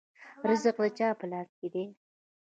رزق 0.49 0.75
د 0.85 0.87
چا 0.97 1.09
په 1.19 1.25
لاس 1.31 1.49
کې 1.59 1.67
دی؟ 1.73 1.85